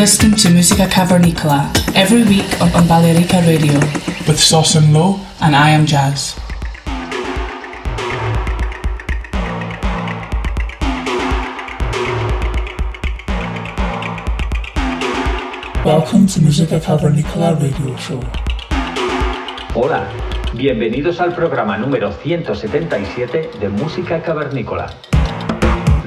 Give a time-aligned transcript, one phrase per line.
[0.00, 3.78] Listening to Musica Cavernicola every week on, on Balearica Radio
[4.26, 6.40] with Sauce and Low and I am Jazz.
[15.84, 18.22] Welcome to Musica Cavernicola radio show.
[19.74, 20.08] Hola,
[20.54, 25.09] bienvenidos al programa número 177 de Música Cavernícola.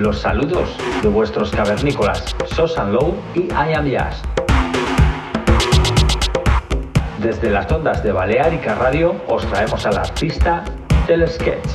[0.03, 4.21] Los saludos de vuestros cavernícolas Sosan Low y I Am Jazz.
[7.19, 10.65] Desde las ondas de Balearica Radio os traemos al artista
[11.07, 11.69] Telesketch.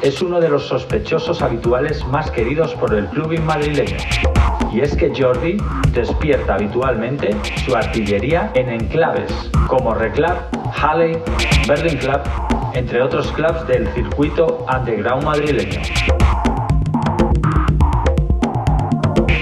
[0.00, 3.98] Es uno de los sospechosos habituales más queridos por el clubing madrileño.
[4.72, 5.58] Y es que Jordi
[5.92, 7.36] despierta habitualmente
[7.66, 10.38] su artillería en enclaves como Reclub,
[10.74, 11.18] Halley,
[11.66, 12.20] Berlin Club,
[12.74, 15.80] entre otros clubs del circuito underground madrileño.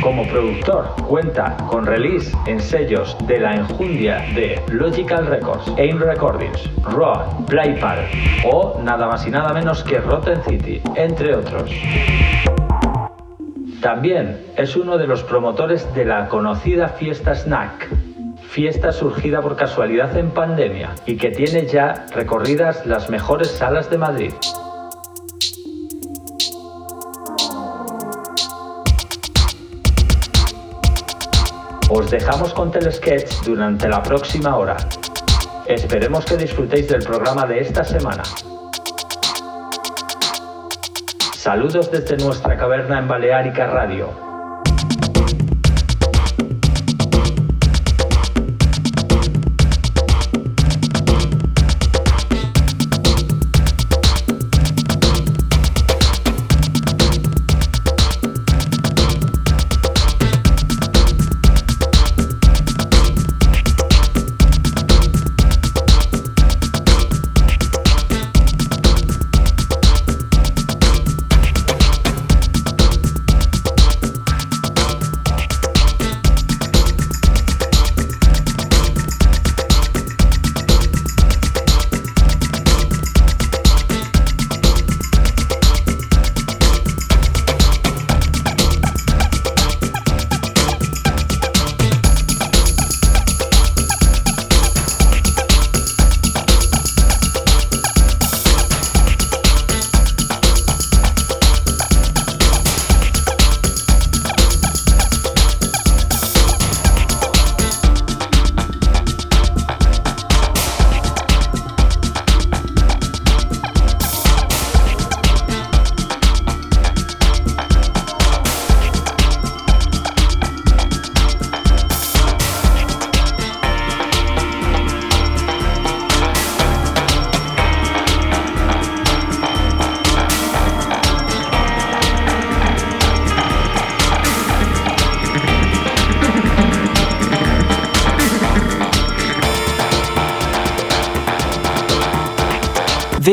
[0.03, 6.71] Como productor cuenta con release en sellos de la enjundia de Logical Records, AIM Recordings,
[6.85, 8.09] Raw, Playpal
[8.45, 11.73] o nada más y nada menos que Rotten City, entre otros.
[13.81, 17.89] También es uno de los promotores de la conocida fiesta Snack,
[18.57, 23.99] fiesta surgida por casualidad en pandemia y que tiene ya recorridas las mejores salas de
[23.99, 24.33] Madrid.
[31.91, 34.79] Os dejamos con Telesketch durante la próxima hora.
[35.67, 38.23] Esperemos que disfrutéis del programa de esta semana.
[41.37, 44.26] Saludos desde nuestra caverna en Baleárica Radio.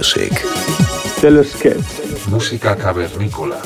[0.00, 0.32] Music.
[1.20, 1.84] Telescape.
[2.30, 3.60] Música cavernícola.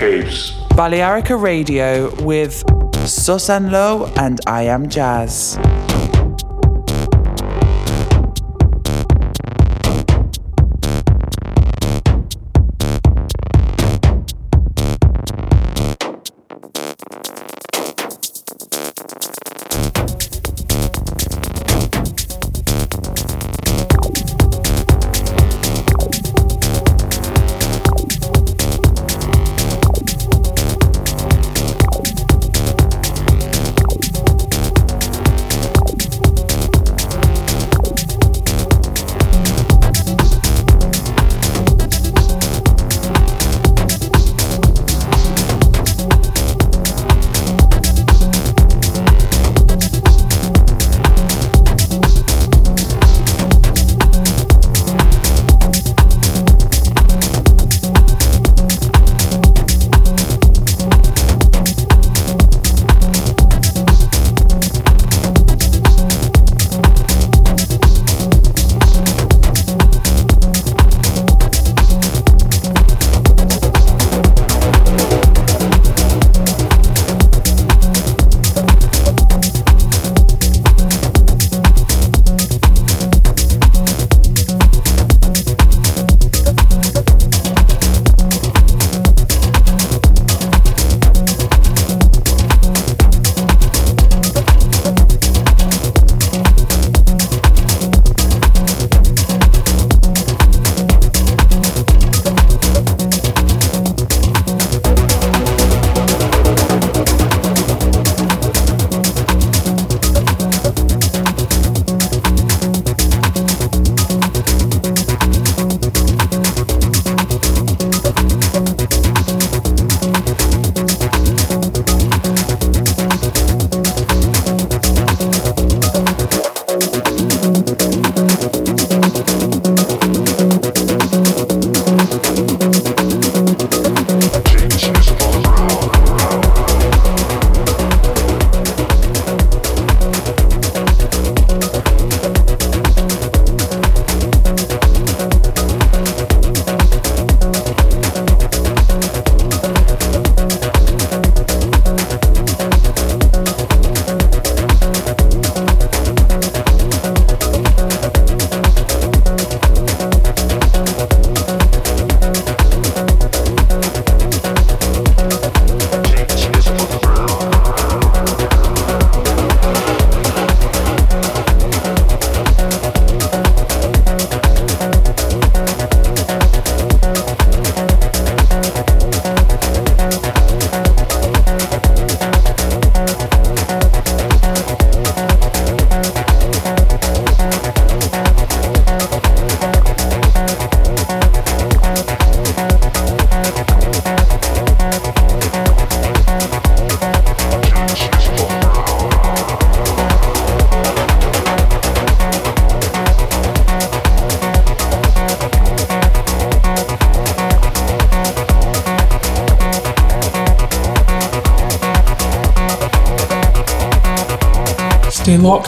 [0.00, 0.52] Caves.
[0.70, 2.64] Balearica Radio with
[3.06, 5.58] Susan Lowe and I Am Jazz.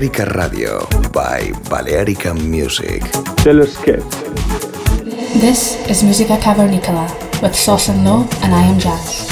[0.00, 3.04] Balearica Radio by Balearica Music.
[3.44, 4.02] Telesketch.
[5.38, 7.06] This is Musica Cavernicola
[7.42, 9.29] with Sauce and Low, and I am Jazz.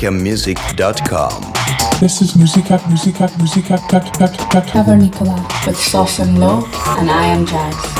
[0.00, 1.52] BalearicanMusic.com.
[2.00, 6.64] This is Musica, Musica, Musica, Cavernicola with Sauce and Low,
[6.98, 7.99] and I am Jazz.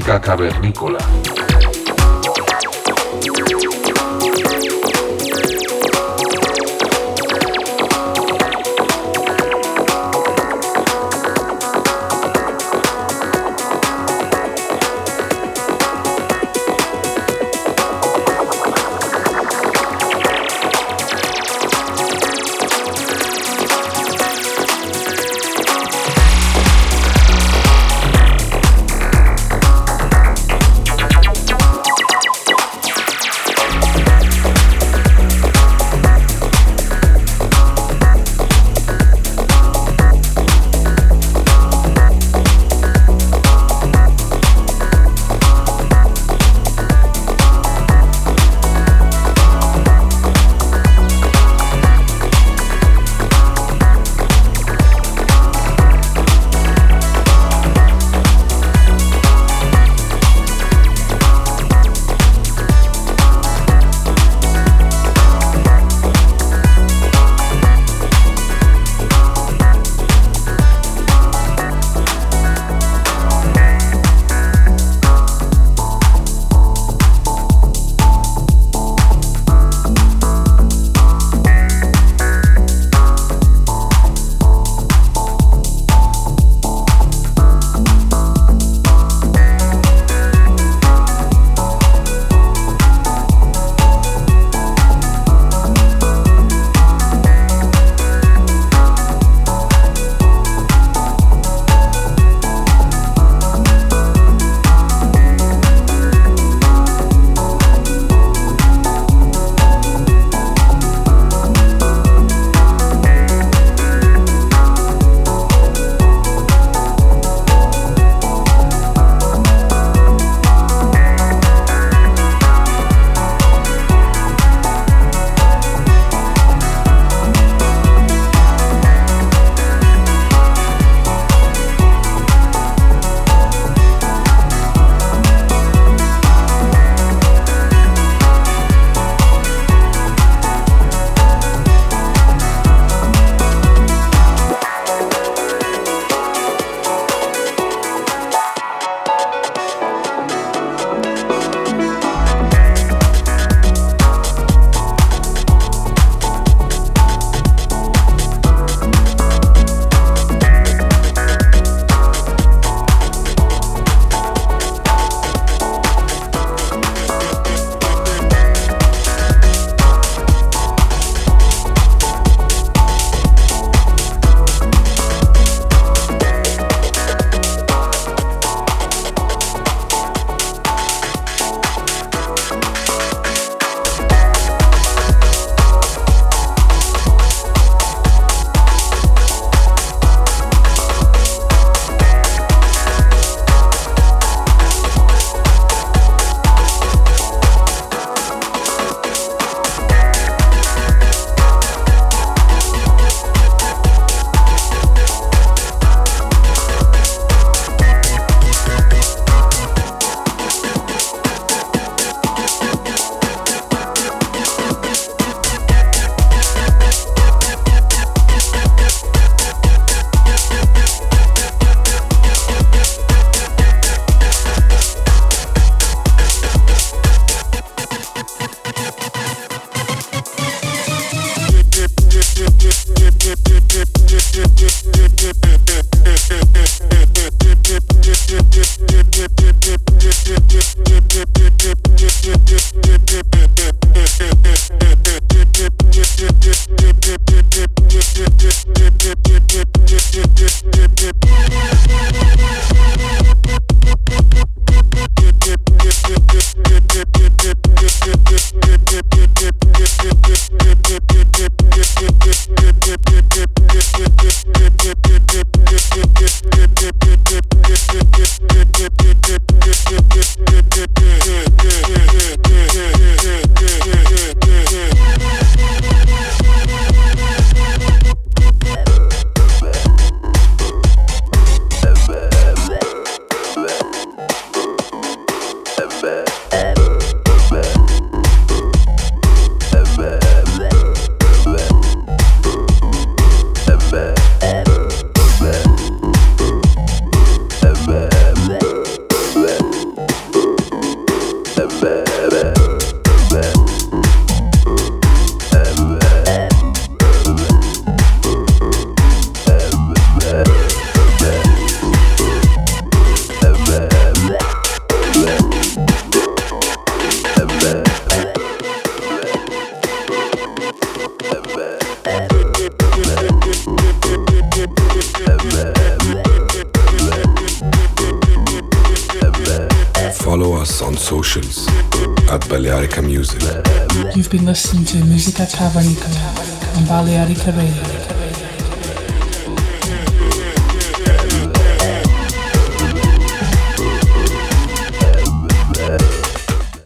[0.00, 0.97] Cavernícola.